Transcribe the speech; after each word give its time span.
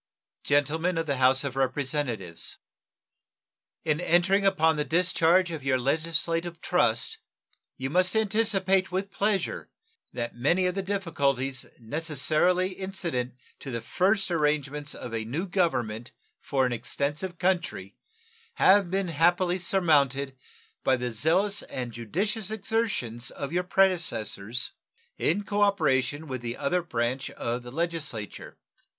Gentlemen 0.43 0.97
of 0.97 1.05
the 1.05 1.17
House 1.17 1.43
of 1.43 1.55
Representatives: 1.55 2.57
In 3.85 3.99
entering 4.01 4.47
upon 4.47 4.75
the 4.75 4.83
discharge 4.83 5.51
of 5.51 5.63
your 5.63 5.77
legislative 5.79 6.59
trust 6.59 7.19
you 7.77 7.91
must 7.91 8.15
anticipate 8.15 8.91
with 8.91 9.11
pleasure 9.11 9.69
that 10.11 10.33
many 10.35 10.65
of 10.65 10.73
the 10.73 10.81
difficulties 10.81 11.67
necessarily 11.79 12.71
incident 12.71 13.35
to 13.59 13.69
the 13.69 13.79
first 13.79 14.31
arrangements 14.31 14.95
of 14.95 15.13
a 15.13 15.23
new 15.23 15.47
government 15.47 16.13
for 16.39 16.65
an 16.65 16.73
extensive 16.73 17.37
country 17.37 17.95
have 18.55 18.89
been 18.89 19.09
happily 19.09 19.59
surmounted 19.59 20.35
by 20.83 20.95
the 20.95 21.11
zealous 21.11 21.61
and 21.61 21.91
judicious 21.91 22.49
exertions 22.49 23.29
of 23.29 23.53
your 23.53 23.61
predecessors 23.63 24.71
in 25.19 25.43
cooperation 25.43 26.25
with 26.27 26.41
the 26.41 26.57
other 26.57 26.81
branch 26.81 27.29
of 27.29 27.61
the 27.61 27.69
Legislature. 27.71 28.57